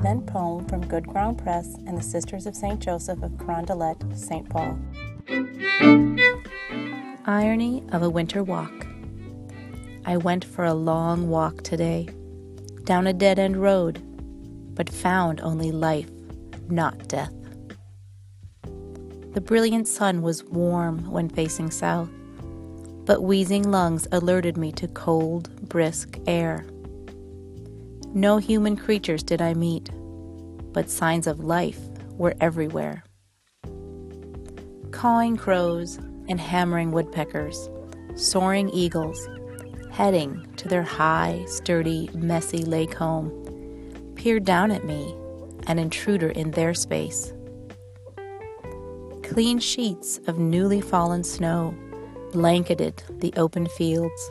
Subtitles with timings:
[0.00, 2.80] meant poem from Good Ground Press and the Sisters of St.
[2.80, 4.48] Joseph of Carondelet, St.
[4.48, 4.78] Paul.
[7.26, 8.86] Irony of a Winter Walk.
[10.06, 12.08] I went for a long walk today,
[12.84, 14.02] down a dead end road,
[14.74, 16.10] but found only life,
[16.68, 17.34] not death.
[19.34, 22.10] The brilliant sun was warm when facing south,
[23.04, 26.64] but wheezing lungs alerted me to cold, brisk air.
[28.14, 29.88] No human creatures did I meet,
[30.72, 31.78] but signs of life
[32.14, 33.04] were everywhere.
[34.90, 35.96] Cawing crows
[36.28, 37.70] and hammering woodpeckers,
[38.16, 39.28] soaring eagles,
[39.92, 43.30] heading to their high, sturdy, messy lake home,
[44.16, 45.14] peered down at me,
[45.68, 47.32] an intruder in their space.
[49.22, 51.72] Clean sheets of newly fallen snow
[52.32, 54.30] blanketed the open fields,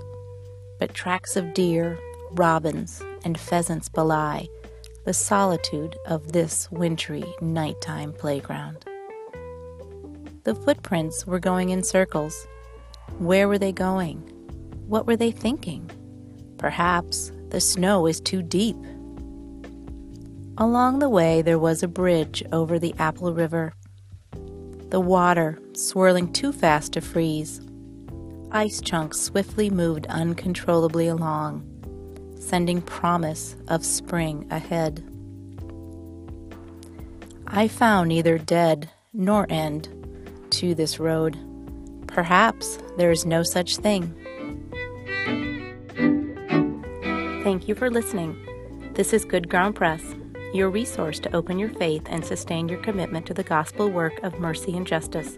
[0.80, 1.98] but tracks of deer,
[2.32, 4.48] robins, and pheasants belie
[5.05, 8.85] the solitude of this wintry nighttime playground.
[10.43, 12.47] The footprints were going in circles.
[13.17, 14.17] Where were they going?
[14.87, 15.90] What were they thinking?
[16.57, 18.77] Perhaps the snow is too deep.
[20.57, 23.73] Along the way, there was a bridge over the Apple River.
[24.90, 27.62] The water swirling too fast to freeze.
[28.51, 31.79] Ice chunks swiftly moved uncontrollably along
[32.40, 35.04] sending promise of spring ahead.
[37.46, 39.90] I found neither dead nor end
[40.51, 41.37] to this road.
[42.07, 44.15] Perhaps there is no such thing.
[47.43, 48.37] Thank you for listening.
[48.93, 50.03] This is Good Ground Press,
[50.53, 54.40] your resource to open your faith and sustain your commitment to the gospel work of
[54.40, 55.37] mercy and justice.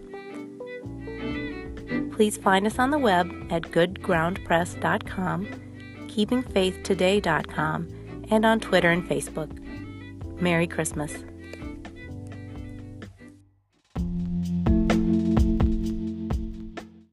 [2.12, 5.48] Please find us on the web at goodgroundpress.com
[6.14, 9.50] keepingfaithtoday.com, and on Twitter and Facebook.
[10.40, 11.24] Merry Christmas.